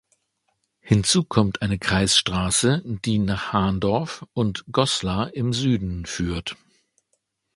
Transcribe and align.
Hinzu 0.79 1.23
kommt 1.23 1.61
eine 1.61 1.77
Kreisstraße, 1.77 2.81
die 2.83 3.19
nach 3.19 3.53
Hahndorf 3.53 4.25
und 4.33 4.65
Goslar 4.71 5.35
im 5.35 5.53
Süden 5.53 6.07
führt. 6.07 6.57